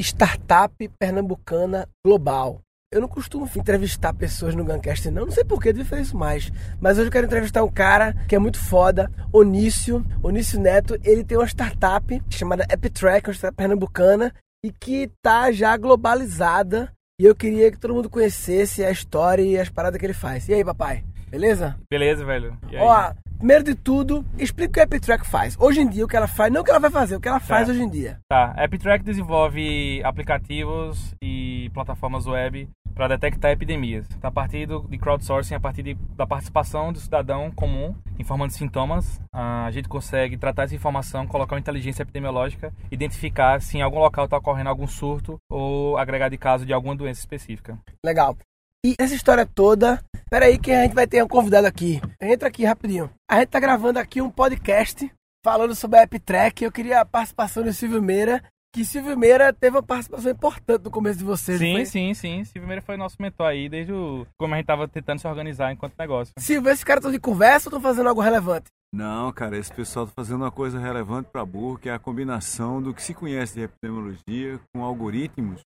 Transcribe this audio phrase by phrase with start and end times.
[0.00, 2.60] Startup Pernambucana Global.
[2.92, 5.26] Eu não costumo entrevistar pessoas no Guncast, não.
[5.26, 6.50] Não sei por que, devia fazer isso mais.
[6.80, 10.04] Mas hoje eu quero entrevistar um cara que é muito foda, Onício.
[10.22, 14.34] Onício Neto, ele tem uma startup chamada AppTrack, uma startup pernambucana,
[14.64, 16.90] e que tá já globalizada.
[17.20, 20.48] E eu queria que todo mundo conhecesse a história e as paradas que ele faz.
[20.48, 21.04] E aí, papai?
[21.28, 21.76] Beleza?
[21.88, 22.58] Beleza, velho.
[22.72, 22.82] E aí?
[22.82, 25.56] Ó, primeiro de tudo, explica o que a AppTrack faz.
[25.58, 27.26] Hoje em dia, o que ela faz, não o que ela vai fazer, o que
[27.26, 27.72] ela faz Tá.
[27.72, 28.18] hoje em dia.
[28.28, 34.06] Tá, AppTrack desenvolve aplicativos e plataformas web para detectar epidemias.
[34.20, 38.52] Tá, A partir do, de crowdsourcing, a partir de- da participação do cidadão comum informando
[38.52, 43.98] sintomas, a gente consegue tratar essa informação, colocar uma inteligência epidemiológica, identificar se em algum
[44.00, 47.78] local está ocorrendo algum surto ou agregar de caso de alguma doença específica.
[48.04, 48.36] Legal.
[48.84, 50.02] E essa história toda.
[50.30, 52.00] Pera aí que a gente vai ter um convidado aqui.
[52.20, 53.10] Entra aqui rapidinho.
[53.28, 55.12] A gente tá gravando aqui um podcast
[55.44, 56.62] falando sobre a AppTrack.
[56.62, 58.40] Eu queria a participação do Silvio Meira.
[58.72, 61.58] Que Silvio Meira teve uma participação importante no começo de vocês.
[61.58, 61.84] Sim, foi?
[61.84, 62.44] sim, sim.
[62.44, 64.24] Silvio Meira foi nosso mentor aí desde o...
[64.38, 66.32] como a gente tava tentando se organizar enquanto negócio.
[66.38, 68.66] Silvio, esses caras estão de conversa ou estão fazendo algo relevante?
[68.94, 72.80] Não, cara, esse pessoal tá fazendo uma coisa relevante para burro, que é a combinação
[72.80, 75.60] do que se conhece de epidemiologia com algoritmos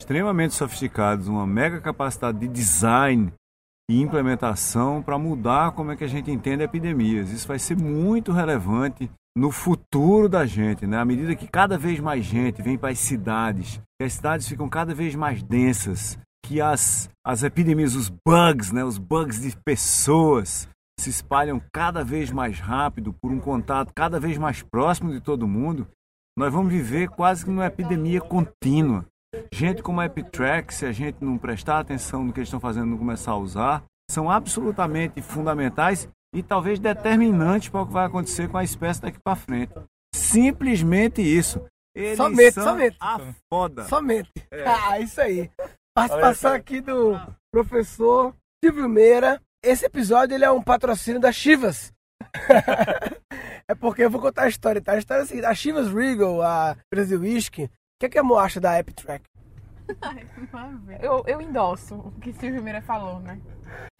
[0.00, 3.32] extremamente sofisticados, uma mega capacidade de design
[3.90, 7.30] e implementação para mudar como é que a gente entende epidemias.
[7.30, 10.98] Isso vai ser muito relevante no futuro da gente, né?
[10.98, 14.68] À medida que cada vez mais gente vem para as cidades, que as cidades ficam
[14.68, 18.82] cada vez mais densas, que as, as epidemias, os bugs, né?
[18.82, 24.38] Os bugs de pessoas se espalham cada vez mais rápido por um contato cada vez
[24.38, 25.86] mais próximo de todo mundo,
[26.38, 29.04] nós vamos viver quase que numa epidemia contínua.
[29.52, 32.86] Gente como a EpiTrack, se a gente não prestar atenção no que eles estão fazendo,
[32.86, 38.48] não começar a usar, são absolutamente fundamentais e talvez determinantes para o que vai acontecer
[38.48, 39.72] com a espécie daqui para frente.
[40.14, 41.64] Simplesmente isso.
[41.94, 42.96] Eles Somente, são somente.
[43.00, 43.84] a foda.
[43.84, 44.30] Somente.
[44.66, 45.50] Ah, isso aí.
[45.94, 47.18] Participação aqui do
[47.50, 49.40] professor Silvio Meira.
[49.64, 51.92] Esse episódio ele é um patrocínio da Chivas.
[53.68, 54.92] é porque eu vou contar a história, tá?
[54.92, 58.18] A história é a seguinte: a Chivas Regal, a Brasil Whisky, o que, é que
[58.18, 58.72] a Mo acha da
[61.00, 63.40] Eu, eu endosso o que Silvio Meira falou, né?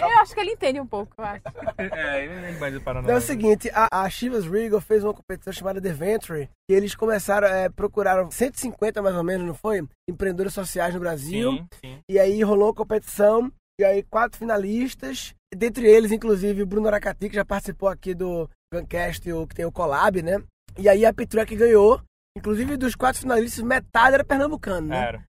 [0.00, 1.42] Eu acho que ele entende um pouco, eu acho.
[1.78, 5.80] É, ele vai parar É o seguinte, a, a Chivas Regal fez uma competição chamada
[5.80, 9.86] The Venture e eles começaram, é, procuraram 150 mais ou menos, não foi?
[10.08, 11.52] Empreendedores sociais no Brasil.
[11.52, 11.98] Sim, sim.
[12.08, 17.28] E aí rolou a competição, e aí quatro finalistas, dentre eles, inclusive, o Bruno Aracati,
[17.28, 20.42] que já participou aqui do Guncast, o que tem o Collab, né?
[20.78, 22.00] E aí a Petruc ganhou.
[22.36, 25.08] Inclusive, dos quatro finalistas, metade era pernambucano, né?
[25.08, 25.24] Era.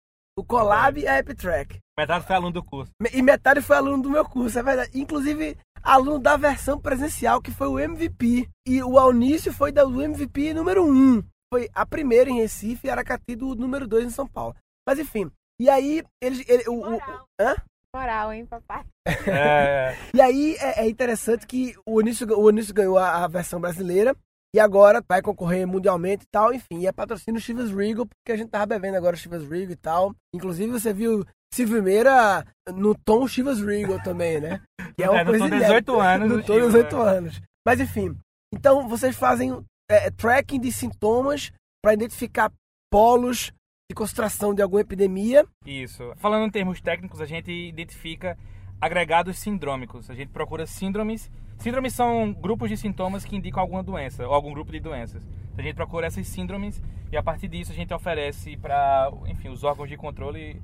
[0.43, 1.79] O Collab e a Epitrack.
[1.97, 2.91] Metade foi aluno do curso.
[3.13, 4.91] E metade foi aluno do meu curso, é verdade.
[4.93, 8.49] Inclusive, aluno da versão presencial, que foi o MVP.
[8.67, 11.23] E o Alnício foi do MVP número 1.
[11.55, 14.57] Foi a primeira em Recife e Aracati do número 2 em São Paulo.
[14.85, 15.31] Mas enfim.
[15.61, 16.45] E aí, eles.
[16.49, 17.25] Ele, o, o- Moral.
[17.41, 17.55] hã?
[17.95, 18.85] Moral, hein, papai?
[19.29, 23.61] É, E aí é, é interessante que o Onísio, o Onísio ganhou a, a versão
[23.61, 24.17] brasileira
[24.55, 28.37] e agora vai concorrer mundialmente e tal, enfim, e é patrocínio Chivas Regal, porque a
[28.37, 30.15] gente tava bebendo agora Chivas Regal e tal.
[30.35, 31.25] Inclusive você viu
[31.55, 34.61] Silvio Meira no tom Chivas Regal também, né?
[34.97, 35.59] Que É, no tom inédita.
[35.67, 37.03] 18 anos No do tom Chivas, 18 né?
[37.03, 37.41] anos.
[37.67, 38.17] Mas enfim,
[38.53, 41.51] então vocês fazem é, tracking de sintomas
[41.83, 42.53] para identificar
[42.91, 43.53] polos
[43.91, 45.47] de concentração de alguma epidemia.
[45.65, 46.13] Isso.
[46.17, 48.37] Falando em termos técnicos, a gente identifica
[48.81, 50.11] agregados sindrômicos.
[50.11, 51.31] A gente procura síndromes.
[51.59, 55.23] Síndromes são grupos de sintomas que indicam alguma doença ou algum grupo de doenças.
[55.53, 59.49] Então, a gente procura essas síndromes e a partir disso a gente oferece para, enfim,
[59.49, 60.61] os órgãos de controle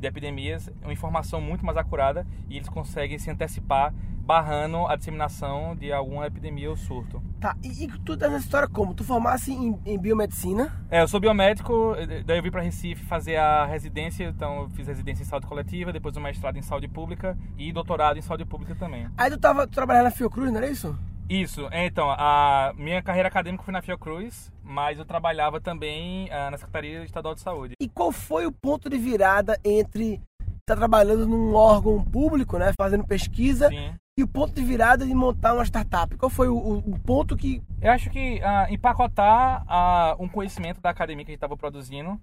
[0.00, 3.92] de epidemias uma informação muito mais acurada e eles conseguem se antecipar
[4.28, 7.22] barrando a disseminação de alguma epidemia ou surto.
[7.40, 8.92] Tá, e, e tu nessa história como?
[8.92, 10.70] Tu formasse em, em biomedicina?
[10.90, 14.68] É, eu sou biomédico, eh, daí eu vim para Recife fazer a residência, então eu
[14.68, 18.44] fiz residência em saúde coletiva, depois o mestrado em saúde pública e doutorado em saúde
[18.44, 19.08] pública também.
[19.16, 20.94] Aí tu tava trabalhando na Fiocruz, não era isso?
[21.26, 26.50] Isso, é, então, a minha carreira acadêmica foi na Fiocruz, mas eu trabalhava também ah,
[26.50, 27.74] na Secretaria Estadual de Saúde.
[27.80, 30.20] E qual foi o ponto de virada entre
[30.60, 33.94] estar trabalhando num órgão público, né, fazendo pesquisa, Sim.
[34.18, 36.14] e o ponto de virada de montar uma startup?
[36.18, 37.62] Qual foi o, o- o ponto que...
[37.80, 42.20] Eu acho que ah, empacotar ah, um conhecimento da academia que a gente estava produzindo,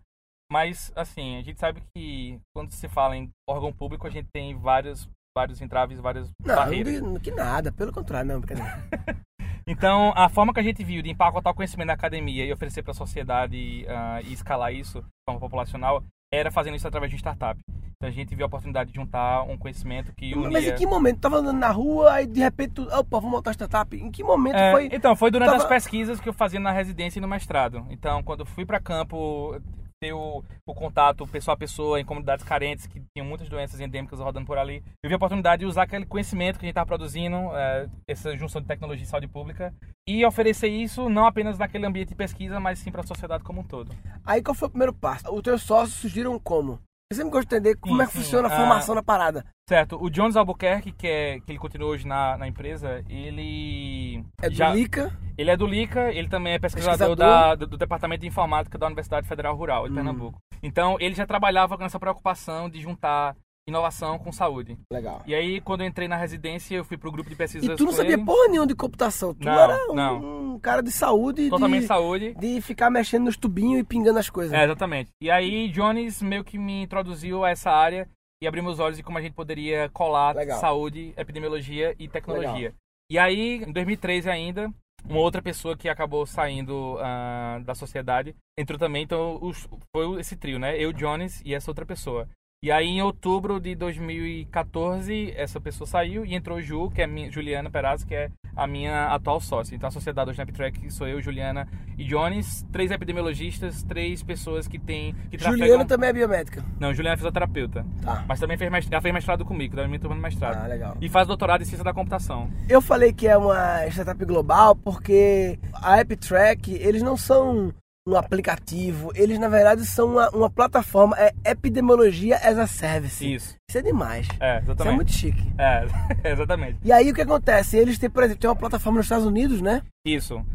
[0.52, 4.56] mas, assim, a gente sabe que quando se fala em órgão público, a gente tem
[4.56, 7.02] vários, vários entraves, várias Não, barreiras.
[7.02, 8.88] não, que nada, pelo contrário, não, brincadeira.
[9.68, 12.84] Então, a forma que a gente viu de empacotar o conhecimento da academia e oferecer
[12.84, 17.16] para a sociedade ah, e escalar isso de forma populacional era fazendo isso através de
[17.16, 17.60] um startup.
[17.96, 20.52] Então, a gente viu a oportunidade de juntar um conhecimento que unia...
[20.52, 21.20] Mas em que momento?
[21.20, 22.84] Tava andando na rua, aí de repente tu...
[22.84, 23.96] Opa, vamos montar startup.
[23.96, 24.90] Em que momento É, foi...
[24.92, 27.88] Então, foi durante Tava- as pesquisas que eu fazia na residência e no mestrado.
[27.90, 29.60] Então, quando fui para campo,
[30.02, 34.20] ter o, o contato pessoa a pessoa em comunidades carentes que tinham muitas doenças endêmicas
[34.20, 34.84] rodando por ali.
[35.04, 38.36] Eu vi a oportunidade de usar aquele conhecimento que a gente estava produzindo, é, essa
[38.38, 39.74] junção de tecnologia e saúde pública,
[40.08, 43.62] e oferecer isso não apenas naquele ambiente de pesquisa, mas sim para a sociedade como
[43.62, 43.92] um todo.
[44.24, 45.34] Aí qual foi o primeiro passo?
[45.34, 46.80] Os teus sócios surgiram como?
[47.12, 48.18] Eu sempre gosto de entender como sim, é que sim.
[48.20, 49.46] funciona a formação ah, da parada.
[49.70, 49.96] Certo.
[50.02, 54.26] O Jones Albuquerque, que, é, que ele continua hoje na, na empresa, ele...
[54.42, 55.16] É do já, LICA?
[55.38, 57.16] Ele é do LICA, ele também é pesquisador, pesquisador.
[57.16, 59.96] Da, do, do, Departamento de Informática da Universidade Federal Rural de hum.
[59.96, 60.40] Pernambuco.
[60.64, 63.36] Então, ele já trabalhava com essa preocupação de juntar
[63.68, 64.78] inovação com saúde.
[64.92, 65.24] Legal.
[65.26, 67.74] E aí, quando eu entrei na residência, eu fui pro grupo de pesquisa.
[67.74, 68.24] E tu não sabia ele.
[68.24, 69.34] porra nenhuma de computação.
[69.34, 70.54] Tu não, era um, não.
[70.54, 71.50] um cara de saúde.
[71.50, 72.36] Totalmente de, saúde.
[72.36, 74.54] De ficar mexendo nos tubinhos e pingando as coisas.
[74.54, 75.10] É, exatamente.
[75.22, 78.08] E aí, Jones meio que me introduziu a essa área
[78.42, 80.60] e abriu meus olhos de como a gente poderia colar Legal.
[80.60, 82.54] saúde, epidemiologia e tecnologia.
[82.54, 82.74] Legal.
[83.10, 84.72] E aí, em 2013 ainda,
[85.08, 89.04] uma outra pessoa que acabou saindo uh, da sociedade entrou também.
[89.04, 90.78] Então, os, foi esse trio, né?
[90.78, 92.28] Eu, Jones e essa outra pessoa.
[92.66, 97.30] E aí, em outubro de 2014, essa pessoa saiu e entrou Ju, que é minha,
[97.32, 99.76] Juliana Perazzi, que é a minha atual sócia.
[99.76, 104.68] Então, a sociedade hoje na Eptrack sou eu, Juliana e Jones, três epidemiologistas, três pessoas
[104.68, 105.14] que têm...
[105.30, 106.66] Que Juliana também é biomédica?
[106.80, 107.86] Não, Juliana é fisioterapeuta.
[108.02, 108.26] Tá.
[108.28, 110.58] Mas também fez, mestrado, fez mestrado comigo, da minha turma de mestrado.
[110.64, 110.98] Ah, legal.
[111.00, 112.50] E faz doutorado em ciência da computação.
[112.68, 117.72] Eu falei que é uma startup global porque a Eptrack, eles não são
[118.08, 119.12] um aplicativo.
[119.16, 123.34] Eles, na verdade, são uma, uma plataforma, é epidemiologia as a service.
[123.34, 123.56] Isso.
[123.68, 124.28] Isso é demais.
[124.40, 124.80] É, exatamente.
[124.80, 125.54] Isso é muito chique.
[125.58, 125.86] É,
[126.32, 126.78] exatamente.
[126.84, 127.78] E aí o que acontece?
[127.78, 129.82] Eles têm, por exemplo, tem uma plataforma nos Estados Unidos, né?
[130.06, 130.46] Isso.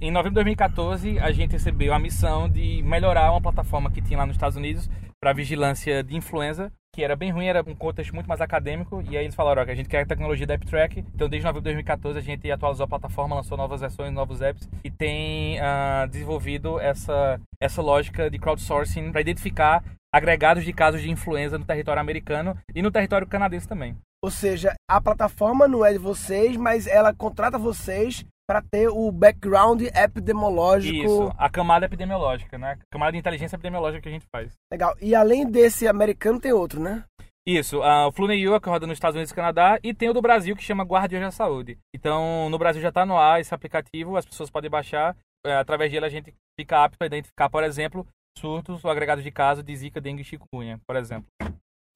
[0.00, 4.18] Em novembro de 2014, a gente recebeu a missão de melhorar uma plataforma que tinha
[4.18, 4.88] lá nos Estados Unidos
[5.20, 9.18] para vigilância de influenza que era bem ruim, era um contexto muito mais acadêmico, e
[9.18, 11.60] aí eles falaram, ó, que a gente quer a tecnologia da AppTrack, então desde novembro
[11.60, 16.08] de 2014 a gente atualizou a plataforma, lançou novas versões, novos apps, e tem uh,
[16.08, 22.00] desenvolvido essa, essa lógica de crowdsourcing para identificar agregados de casos de influenza no território
[22.00, 23.94] americano e no território canadense também.
[24.24, 29.10] Ou seja, a plataforma não é de vocês, mas ela contrata vocês para ter o
[29.10, 31.04] background epidemiológico.
[31.04, 32.78] Isso, a camada epidemiológica, né?
[32.80, 34.54] A camada de inteligência epidemiológica que a gente faz.
[34.72, 34.94] Legal.
[35.00, 37.04] E além desse americano, tem outro, né?
[37.44, 40.20] Isso, uh, o FluNEU, que roda nos Estados Unidos e Canadá, e tem o do
[40.20, 41.78] Brasil, que chama Guardiões da Saúde.
[41.94, 45.16] Então, no Brasil já está no ar esse aplicativo, as pessoas podem baixar.
[45.44, 48.04] É, através dele a gente fica apto a identificar, por exemplo,
[48.36, 51.28] surtos ou agregados de casos de zika, dengue e chikungunya, por exemplo.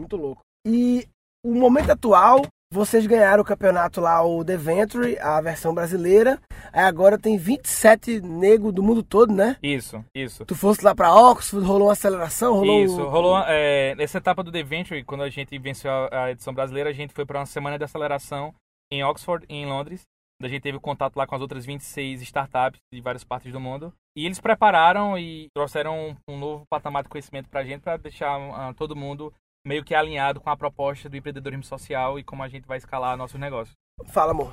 [0.00, 0.42] Muito louco.
[0.64, 1.08] E
[1.44, 6.40] o momento atual vocês ganharam o campeonato lá, o The Venture, a versão brasileira.
[6.72, 9.56] Aí agora tem 27 negros do mundo todo, né?
[9.60, 10.44] Isso, isso.
[10.44, 12.54] Tu fosse lá pra Oxford, rolou uma aceleração?
[12.54, 13.38] Rolou isso, rolou.
[13.48, 17.12] É, nessa etapa do The Venture, quando a gente venceu a edição brasileira, a gente
[17.12, 18.54] foi para uma semana de aceleração
[18.92, 20.02] em Oxford e em Londres.
[20.40, 23.92] A gente teve contato lá com as outras 26 startups de várias partes do mundo.
[24.16, 28.74] E eles prepararam e trouxeram um novo patamar de conhecimento pra gente para deixar uh,
[28.74, 29.34] todo mundo
[29.66, 33.16] meio que alinhado com a proposta do empreendedorismo social e como a gente vai escalar
[33.16, 33.76] nossos negócios.
[34.06, 34.52] Fala, amor.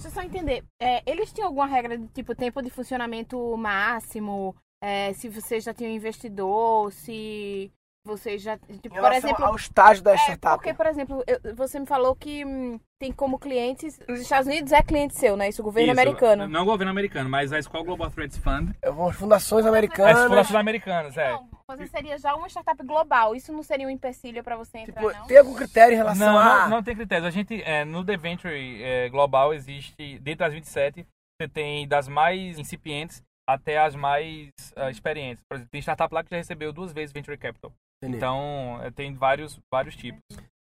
[0.00, 0.64] Deixa eu só entender.
[0.80, 4.54] É, eles tinham alguma regra de tipo tempo de funcionamento máximo?
[4.82, 7.72] É, se você já tinha um investidor, se
[8.04, 8.56] você já.
[8.58, 9.44] Tipo, por exemplo.
[9.44, 10.56] ao estágio da é, startup.
[10.56, 13.98] Porque, por exemplo, eu, você me falou que hum, tem como clientes.
[14.08, 15.48] Os Estados Unidos é cliente seu, né?
[15.48, 16.48] Isso, o governo Isso, americano.
[16.48, 18.74] Não o governo americano, mas a School Global Threats Fund.
[18.82, 20.16] É as fundações americanas.
[20.16, 21.32] As fundações americanas, é.
[21.32, 23.34] Não, você seria já uma startup global.
[23.34, 25.26] Isso não seria um empecilho para você entrar, tipo, não?
[25.26, 26.62] Tem algum critério em relação não, a.
[26.62, 27.26] Não, não tem critério.
[27.26, 31.06] A gente, é, no The Venture é, Global, existe, dentro das 27,
[31.40, 35.42] você tem das mais incipientes até as mais uh, experientes.
[35.48, 37.72] Por exemplo, tem startup lá que já recebeu duas vezes Venture Capital.
[38.02, 38.16] Entendi.
[38.16, 40.20] Então, é, tem vários, vários tipos.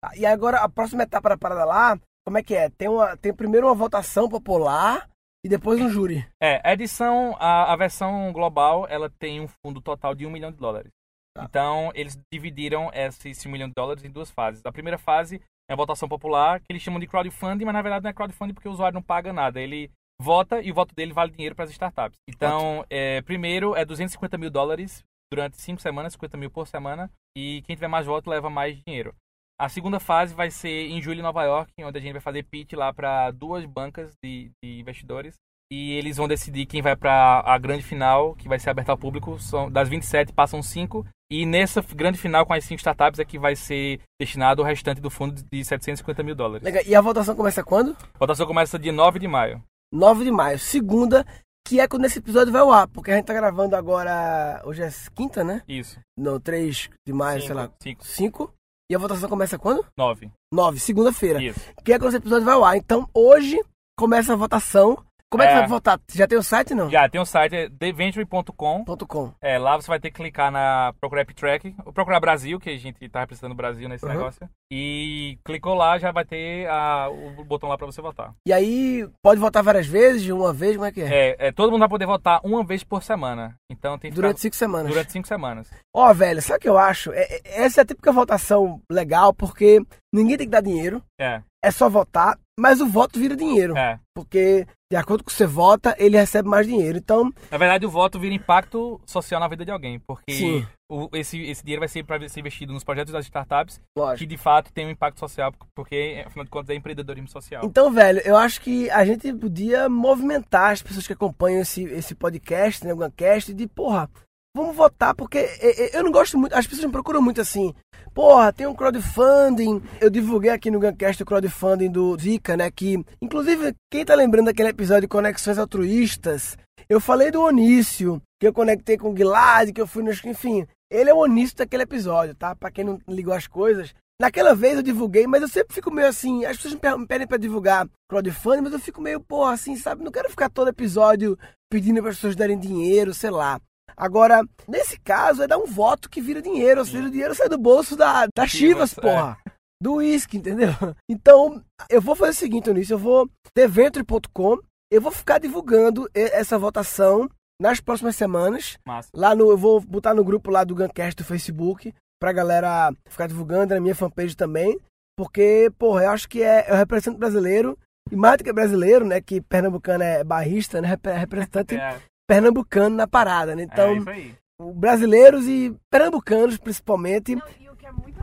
[0.03, 2.69] Ah, e agora, a próxima etapa da parada lá, como é que é?
[2.69, 5.07] Tem, uma, tem primeiro uma votação popular
[5.43, 6.25] e depois um júri.
[6.41, 10.51] É, a edição, a, a versão global, ela tem um fundo total de um milhão
[10.51, 10.91] de dólares.
[11.35, 11.45] Tá.
[11.45, 14.65] Então, eles dividiram esse, esse milhão de dólares em duas fases.
[14.65, 18.03] A primeira fase é a votação popular, que eles chamam de crowdfunding, mas na verdade
[18.03, 19.59] não é crowdfunding porque o usuário não paga nada.
[19.59, 19.89] Ele
[20.21, 22.19] vota e o voto dele vale dinheiro para as startups.
[22.27, 27.63] Então, é, primeiro é 250 mil dólares durante cinco semanas, 50 mil por semana, e
[27.65, 29.15] quem tiver mais voto leva mais dinheiro.
[29.61, 32.41] A segunda fase vai ser em julho em Nova York, onde a gente vai fazer
[32.41, 35.35] pitch lá para duas bancas de, de, investidores.
[35.71, 38.97] E eles vão decidir quem vai para a grande final, que vai ser aberta ao
[38.97, 39.37] público.
[39.37, 41.05] São, das 27 passam 5.
[41.31, 44.99] E nessa grande final com as 5 startups é que vai ser destinado o restante
[44.99, 46.65] do fundo de 750 mil dólares.
[46.65, 46.81] Legal.
[46.83, 47.95] E a votação começa quando?
[48.15, 49.63] A votação começa dia 9 de maio.
[49.93, 50.57] 9 de maio.
[50.57, 51.23] Segunda,
[51.67, 54.59] que é quando esse episódio vai ao ar, porque a gente tá gravando agora.
[54.65, 55.61] Hoje é quinta, né?
[55.67, 55.99] Isso.
[56.17, 57.71] No 3 de maio, cinco, sei lá.
[57.79, 58.03] 5.
[58.03, 58.53] 5.
[58.91, 59.85] E a votação começa quando?
[59.97, 60.29] 9.
[60.53, 61.41] 9, segunda-feira.
[61.41, 61.61] Isso.
[61.81, 62.75] Que é quando esse episódio vai ao ar.
[62.75, 63.57] Então hoje
[63.97, 65.01] começa a votação.
[65.31, 65.59] Como é que É.
[65.59, 65.97] vai votar?
[66.13, 66.89] Já tem o site não?
[66.89, 68.83] Já tem o site é theventure.com.
[69.07, 69.31] .com.
[69.41, 72.77] É, lá você vai ter que clicar na procurar Track, ou procurar Brasil, que a
[72.77, 74.11] gente tá representando o Brasil nesse Uhum.
[74.11, 74.49] negócio.
[74.69, 78.33] E clicou lá, já vai ter a- o botão lá pra você votar.
[78.45, 81.29] E aí, pode votar várias vezes, de uma vez, como é que é?
[81.29, 83.55] É, é, todo mundo vai poder votar uma vez por semana.
[83.71, 84.87] Então tem que Durante ficar- cinco semanas.
[84.91, 85.71] durante cinco semanas.
[85.95, 87.11] Ó, velho, sabe o que eu acho?
[87.13, 89.81] É- é- essa é a típica votação legal, porque
[90.13, 93.75] ninguém tem que dar dinheiro, É, é só votar, mas o voto vira dinheiro.
[93.77, 93.99] é.
[94.13, 96.97] Porque, de acordo com o que você vota, ele recebe mais dinheiro.
[96.97, 101.41] Então, Na verdade, o voto vira impacto social na vida de alguém, porque o- esse,
[101.43, 104.29] esse dinheiro vai ser para ser investido nos projetos das startups que lógico.
[104.29, 107.61] de fato tem um impacto social, porque afinal de contas é empreendedorismo social.
[107.63, 112.13] Então, velho, eu acho que a gente podia movimentar as pessoas que acompanham esse, esse
[112.13, 114.09] podcast, né, o Guncast, de, porra,
[114.55, 117.73] vamos votar, porque é, é, eu não gosto muito, as pessoas me procuram muito assim,
[118.13, 123.03] porra, tem um crowdfunding, eu divulguei aqui no Guncast o crowdfunding do Zika, né, que,
[123.21, 126.57] inclusive, quem tá lembrando daquele episódio de Conexões Altruístas,
[126.89, 130.67] eu falei do Onício, que eu conectei com o Gilad, que eu fui nos, enfim,
[130.91, 134.75] ele é o Onício daquele episódio, tá, pra quem não ligou as coisas, Naquela vez
[134.75, 136.45] eu divulguei, mas eu sempre fico meio assim.
[136.45, 140.03] As pessoas me pedem pra divulgar crowdfunding, mas eu fico meio, porra, assim, sabe?
[140.03, 141.35] Não quero ficar todo episódio
[141.71, 143.59] pedindo para as pessoas darem dinheiro, sei lá.
[144.01, 147.47] Agora, nesse caso, é dar um voto que vira dinheiro, ou seja, o dinheiro sai
[147.47, 149.01] do bolso da, da Chivas, Chivas, é.
[149.01, 149.37] porra.
[149.83, 150.69] Do uísque, entendeu?
[151.09, 154.57] Então, eu vou fazer o seguinte, Onísio, eu vou deventure.com,
[154.91, 157.29] eu vou ficar divulgando essa votação
[157.61, 158.77] nas próximas semanas.
[158.85, 159.09] Massa.
[159.15, 163.27] Lá no, eu vou botar no grupo lá do Guncast do Facebook pra galera ficar
[163.27, 164.79] divulgando, na minha fanpage também.
[165.17, 167.77] Porque, porra, eu acho que é, eu represento brasileiro,
[168.11, 169.21] e mais do que brasileiro, né?
[169.21, 170.87] Que pernambucano é barrista, né?
[170.87, 171.99] rep- Representante É,
[172.35, 173.63] pernambucano na parada, né?
[173.63, 174.33] é Então, isso aí.
[174.57, 177.35] o- brasileiros e pernambucanos, principalmente.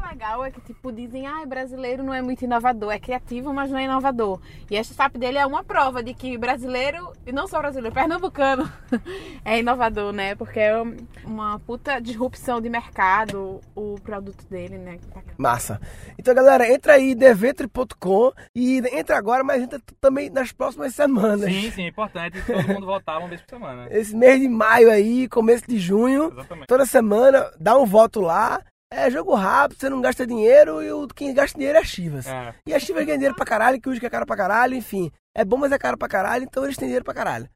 [0.09, 3.79] Legal é que, tipo, dizem, ah, brasileiro não é muito inovador, é criativo, mas não
[3.79, 4.41] é inovador.
[4.71, 8.71] E a startup dele é uma prova de que brasileiro, e não só brasileiro, pernambucano,
[9.45, 10.35] é inovador, né?
[10.35, 14.99] Porque é um- uma puta disrupção de mercado o produto dele, né?
[15.37, 15.81] Massa.
[16.19, 21.53] Então, galera, entra aí, deventre.com e entra agora, mas entra também nas próximas semanas.
[21.53, 23.87] Sim, sim, é importante todo mundo votar uma vez por semana.
[23.93, 26.67] Esse mês de maio aí, começo de junho, Exatamente.
[26.67, 28.61] toda semana, dá um voto lá.
[28.91, 32.27] É jogo rápido, você não gasta dinheiro e o quem gasta dinheiro é a Chivas.
[32.27, 32.55] É.
[32.67, 35.11] E a Chivas ganha dinheiro pra caralho, que o que é caro pra caralho, enfim.
[35.37, 37.49] É bom, mas é caro pra caralho, então eles têm dinheiro pra caralho.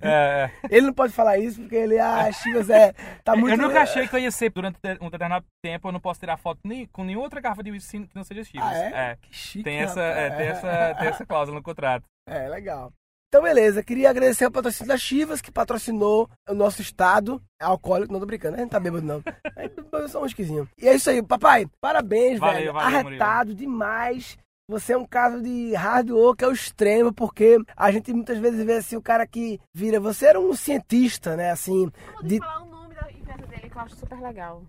[0.00, 0.50] é.
[0.70, 2.94] Ele não pode falar isso porque ele, ah, a Chivas é.
[3.22, 3.52] Tá muito.
[3.52, 5.88] Eu nunca achei que eu ia ser durante um determinado tempo.
[5.88, 8.42] Eu não posso tirar foto nem, com nenhuma outra garrafa de whisky que não seja
[8.44, 8.66] Chivas.
[8.66, 9.16] Ah, é?
[9.16, 9.64] Que chique.
[9.64, 12.04] Tem essa, é, tem, essa, tem essa cláusula no contrato.
[12.26, 12.90] É, legal.
[13.28, 13.82] Então, beleza.
[13.82, 17.40] Queria agradecer ao patrocínio da Chivas, que patrocinou o nosso estado.
[17.60, 19.22] É alcoólico, não tô brincando, a gente tá bêbado, não.
[19.54, 20.66] A gente bebeu só um esquisinho.
[20.80, 21.66] E é isso aí, papai.
[21.78, 22.72] Parabéns, Valeu, velho.
[22.72, 24.38] valeu, Arretado demais.
[24.70, 28.74] Você é um caso de hard work ao extremo, porque a gente muitas vezes vê
[28.74, 30.00] assim o cara que vira.
[30.00, 31.50] Você era um cientista, né?
[31.50, 34.62] Assim, Vamos de falar o nome da empresa dele, que eu acho super legal.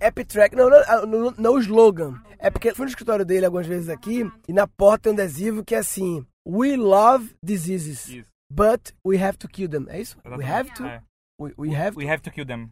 [0.00, 0.54] Epitrack.
[0.56, 2.14] Não, não, não, não o slogan.
[2.38, 5.14] É porque eu fui no escritório dele algumas vezes aqui e na porta tem um
[5.14, 8.30] adesivo que é assim: We love diseases, Isso.
[8.50, 9.86] but we have to kill them.
[9.88, 10.16] É isso?
[10.24, 10.52] We exatamente.
[10.52, 10.84] have to.
[10.86, 11.02] É.
[11.40, 11.98] We, we have to.
[11.98, 12.70] We have to kill them.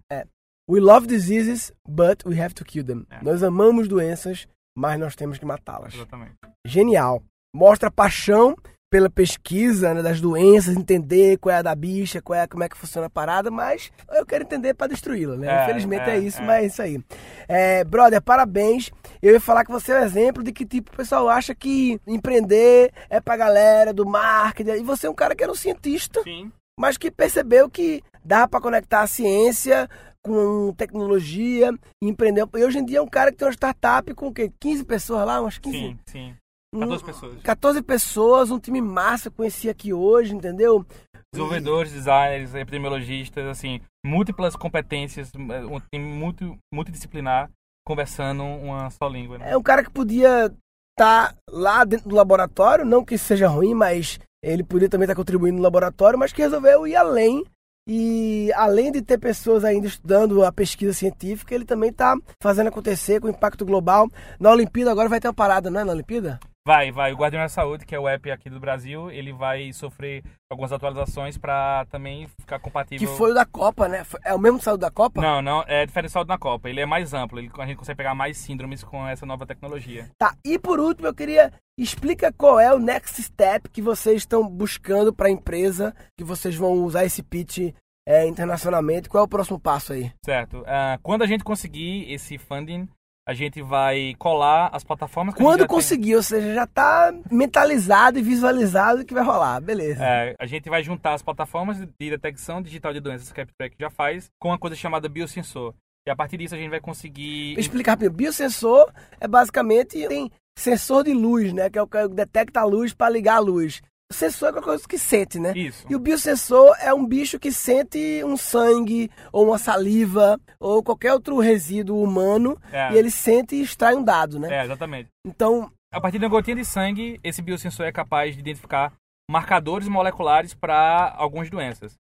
[0.69, 3.07] We love diseases, but we have to kill them.
[3.11, 3.23] É.
[3.23, 5.95] Nós amamos doenças, mas nós temos que matá-las.
[5.95, 6.37] Exatamente.
[6.67, 7.23] Genial.
[7.55, 8.57] Mostra paixão
[8.93, 12.69] pela pesquisa né, das doenças, entender qual é a da bicha, qual é, como é
[12.69, 15.49] que funciona a parada, mas eu quero entender para destruí-la, né?
[15.49, 16.45] É, Infelizmente é, é, isso, é.
[16.45, 17.01] mas é isso aí.
[17.49, 18.91] É, brother, parabéns.
[19.23, 21.99] Eu ia falar que você é um exemplo de que tipo o pessoal acha que
[22.07, 26.23] empreender é pra galera do marketing, e você é um cara que era um cientista,
[26.23, 26.53] Sim.
[26.79, 29.89] mas que percebeu que dá para conectar a ciência
[30.23, 31.73] com tecnologia
[32.03, 32.47] e empreender.
[32.55, 34.53] E hoje em dia é um cara que tem uma startup com o quê?
[34.61, 35.79] 15 pessoas lá, umas 15?
[35.79, 36.35] Sim, sim.
[36.75, 37.43] Um- 14 pessoas.
[37.43, 40.87] 14 pessoas, um time massa, conheci aqui hoje, entendeu?
[41.35, 47.51] Desenvolvedores, designers, epidemiologistas, assim, múltiplas competências, um time multi, multidisciplinar,
[47.87, 49.39] conversando uma só língua.
[49.39, 49.51] Né?
[49.51, 50.53] É um cara que podia
[50.99, 55.15] estar lá dentro do laboratório, não que isso seja ruim, mas ele podia também estar
[55.15, 57.45] contribuindo no laboratório, mas que resolveu ir além.
[57.89, 63.21] E além de ter pessoas ainda estudando a pesquisa científica, ele também está fazendo acontecer
[63.21, 64.09] com impacto global.
[64.39, 65.85] Na Olimpíada agora vai ter uma parada, não é?
[65.85, 66.39] Na Olimpíada?
[66.65, 67.13] Vai, vai.
[67.13, 70.73] O Guardião da Saúde, que é o app aqui do Brasil, ele vai sofrer algumas
[70.73, 73.09] atualizações para também ficar compatível.
[73.09, 74.07] Que foi o da Copa, né?
[74.25, 75.21] É o mesmo saiu da Copa?
[75.21, 76.71] Não, não, é diferencial da Copa.
[76.71, 77.41] Ele é mais amplo.
[77.41, 80.09] Ele, a gente consegue pegar mais síndromes com essa nova tecnologia.
[80.17, 84.49] Tá, e por último, eu queria explica qual é o next step que vocês estão
[84.49, 87.75] buscando para a empresa, que vocês vão usar esse pitch
[88.07, 89.09] é, internacionalmente.
[89.09, 90.13] Qual é o próximo passo aí?
[90.25, 90.63] Certo.
[90.67, 92.89] Ah, quando a gente conseguir esse funding,
[93.27, 95.77] a gente vai colar as plataformas Quando já tem.
[95.77, 100.05] conseguir, ou seja, já tá mentalizado e visualizado que vai rolar, beleza.
[100.05, 103.77] É, a gente vai juntar as plataformas de detecção digital de doenças que a CapTrack
[103.79, 105.73] já faz com uma coisa chamada biosensor.
[106.05, 107.59] E a partir disso a gente vai conseguir.
[107.59, 111.71] Explicar biosensor é basicamente tem sensor de luz, né?
[111.71, 113.81] Que é o que detecta a luz para ligar a luz.
[114.13, 115.55] O sensor é qualquer coisa que sente, né?
[115.57, 115.87] Isso.
[115.89, 121.15] E o biosensor é um bicho que sente um sangue, ou uma saliva, ou qualquer
[121.15, 122.93] outro resíduo humano, É.
[122.93, 124.55] e ele sente e extrai um dado, né?
[124.61, 125.09] É, exatamente.
[125.27, 128.93] Então, A partir de uma gotinha de sangue, esse biosensor é capaz de identificar
[129.31, 131.95] marcadores moleculares para algumas doenças.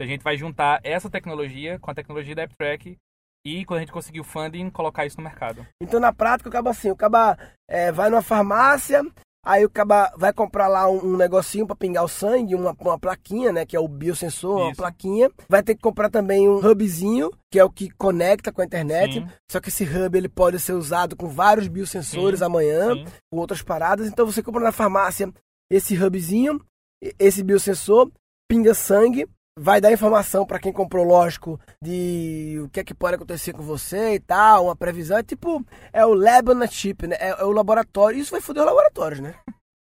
[0.00, 2.96] A gente vai juntar essa tecnologia com a tecnologia da AppTrack
[3.46, 5.66] e, quando a gente conseguir o funding, colocar isso no mercado.
[5.82, 7.36] então na prática, o cabo assim, o caba
[7.68, 9.02] é, vai numa farmácia,
[9.48, 9.70] aí o
[10.18, 13.64] vai comprar lá um, um negocinho para pingar o sangue, uma, uma plaquinha, né?
[13.64, 14.76] Que é o biosensor, uma Isso.
[14.76, 15.30] plaquinha.
[15.48, 19.14] Vai ter que comprar também um hubzinho, que é o que conecta com a internet.
[19.14, 19.26] Sim.
[19.50, 23.04] Só que esse hub ele pode ser usado com vários biosensores Sim, amanhã, Sim.
[23.32, 24.06] com outras paradas.
[24.06, 25.32] Então você compra na farmácia
[25.70, 26.60] esse hubzinho,
[27.18, 28.10] esse biosensor,
[28.46, 29.26] pinga sangue,
[29.58, 33.62] vai dar informação para quem comprou, lógico, de o que é que pode acontecer com
[33.62, 35.18] você e tal, uma previsão.
[35.18, 37.16] É tipo, é o lab on a chip, né?
[37.18, 38.18] É, é o laboratório.
[38.18, 39.34] Isso vai foder os laboratórios, né?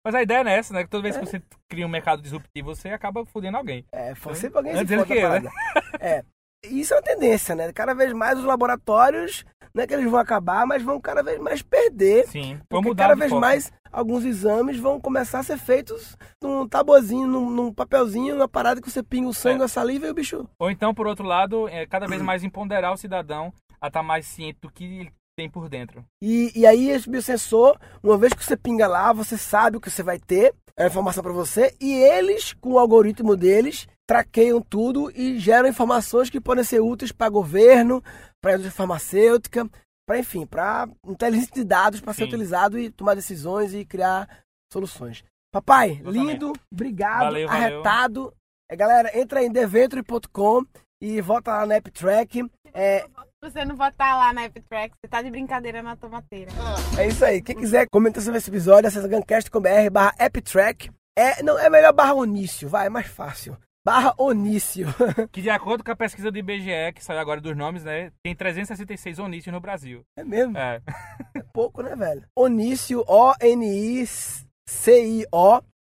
[0.05, 0.83] Mas a ideia é essa, né?
[0.83, 3.85] Que toda vez que você cria um mercado disruptivo, você acaba fodendo alguém.
[3.91, 5.49] É, foi sempre alguém se Antes ele foda que eu, né?
[5.51, 5.99] parada.
[5.99, 6.23] É.
[6.63, 7.71] Isso é uma tendência, né?
[7.73, 11.39] Cada vez mais os laboratórios, não é que eles vão acabar, mas vão cada vez
[11.39, 12.59] mais perder Sim.
[12.69, 13.41] Porque mudar cada vez foco.
[13.41, 18.81] mais alguns exames vão começar a ser feitos num tabuzinho, num, num papelzinho, numa parada
[18.81, 19.65] que você pinga o sangue, É.
[19.65, 20.47] a saliva e o bicho.
[20.59, 24.25] Ou então, por outro lado, é cada vez mais empoderar o cidadão a estar mais
[24.27, 26.05] ciente do que ele tem por dentro.
[26.21, 29.89] E, e aí esse biosensor, uma vez que você pinga lá, você sabe o que
[29.89, 34.61] você vai ter, é a informação para você, e eles, com o algoritmo deles, traqueiam
[34.61, 38.03] tudo e geram informações que podem ser úteis para governo,
[38.41, 39.69] para a indústria farmacêutica,
[40.07, 44.27] para enfim, para inteligência de dados para ser utilizado e tomar decisões e criar
[44.71, 45.23] soluções.
[45.53, 46.17] Papai, Exatamente.
[46.17, 47.65] lindo, obrigado, Valeu, valeu.
[47.65, 48.33] arretado.
[48.69, 50.65] É, galera, entra em deventure.com
[51.01, 52.49] e volta lá na AppTrack.
[52.73, 53.05] É,
[53.43, 56.51] Você não votar lá na AppTrack, você tá de brincadeira na tomateira.
[56.95, 57.41] É isso aí.
[57.41, 60.91] Quem quiser comentar sobre esse episódio, acessa gancast.com.br barra apptrack.
[61.17, 63.57] É, não, é melhor barra Onício, vai, é mais fácil.
[63.83, 64.85] Barra Onício.
[65.33, 68.11] Que de acordo com a pesquisa do IBGE, que saiu agora dos nomes, né?
[68.23, 70.03] Tem 366 onícios no Brasil.
[70.15, 70.55] É mesmo?
[70.55, 70.79] É.
[71.33, 72.23] É pouco, né, velho?
[72.35, 74.21] Onício, O-N-I-C-I-O.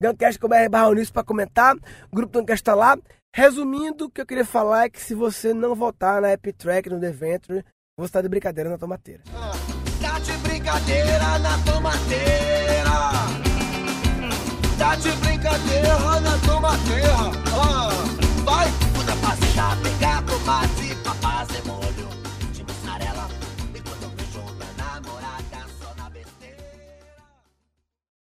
[0.02, 1.76] Gancast.com.br barra Onício pra comentar.
[1.76, 2.98] O grupo do Gancast tá lá.
[3.34, 7.00] Resumindo, o que eu queria falar é que se você não votar na AppTrack, no
[7.00, 7.64] Deventure,
[7.98, 9.24] você tá de brincadeira na tomateira.
[10.02, 12.90] Tá de brincadeira na tomateira.
[14.78, 17.16] Tá de brincadeira na tomateira.
[17.54, 17.90] Ah,
[18.44, 18.68] vai,
[19.84, 20.89] pegar tomate.